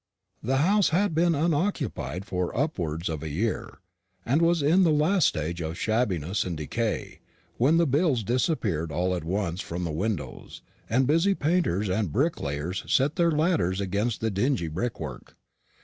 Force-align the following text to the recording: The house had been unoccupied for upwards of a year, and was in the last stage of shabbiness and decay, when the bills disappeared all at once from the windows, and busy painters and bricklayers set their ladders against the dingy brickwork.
The 0.41 0.57
house 0.57 0.89
had 0.89 1.13
been 1.13 1.35
unoccupied 1.35 2.25
for 2.25 2.57
upwards 2.57 3.07
of 3.07 3.21
a 3.21 3.29
year, 3.29 3.81
and 4.25 4.41
was 4.41 4.63
in 4.63 4.81
the 4.81 4.89
last 4.91 5.27
stage 5.27 5.61
of 5.61 5.77
shabbiness 5.77 6.43
and 6.43 6.57
decay, 6.57 7.19
when 7.57 7.77
the 7.77 7.85
bills 7.85 8.23
disappeared 8.23 8.91
all 8.91 9.13
at 9.13 9.23
once 9.23 9.61
from 9.61 9.83
the 9.83 9.91
windows, 9.91 10.63
and 10.89 11.05
busy 11.05 11.35
painters 11.35 11.87
and 11.87 12.11
bricklayers 12.11 12.83
set 12.87 13.15
their 13.15 13.29
ladders 13.29 13.79
against 13.79 14.21
the 14.21 14.31
dingy 14.31 14.69
brickwork. 14.69 15.35